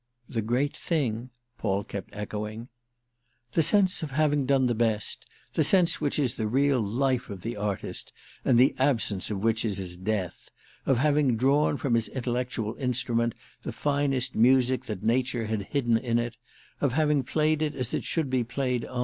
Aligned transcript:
"The 0.27 0.41
great 0.41 0.75
thing?" 0.75 1.29
Paul 1.59 1.83
kept 1.83 2.09
echoing. 2.11 2.69
"The 3.51 3.61
sense 3.61 4.01
of 4.01 4.09
having 4.09 4.47
done 4.47 4.65
the 4.65 4.73
best—the 4.73 5.63
sense 5.63 6.01
which 6.01 6.17
is 6.17 6.33
the 6.33 6.47
real 6.47 6.81
life 6.81 7.29
of 7.29 7.43
the 7.43 7.55
artist 7.55 8.11
and 8.43 8.57
the 8.57 8.73
absence 8.79 9.29
of 9.29 9.43
which 9.43 9.63
is 9.63 9.77
his 9.77 9.97
death, 9.97 10.49
of 10.87 10.97
having 10.97 11.37
drawn 11.37 11.77
from 11.77 11.93
his 11.93 12.07
intellectual 12.07 12.73
instrument 12.77 13.35
the 13.61 13.71
finest 13.71 14.33
music 14.35 14.85
that 14.85 15.03
nature 15.03 15.45
had 15.45 15.67
hidden 15.69 15.99
in 15.99 16.17
it, 16.17 16.35
of 16.79 16.93
having 16.93 17.23
played 17.23 17.61
it 17.61 17.75
as 17.75 17.93
it 17.93 18.03
should 18.03 18.31
be 18.31 18.43
played. 18.43 18.87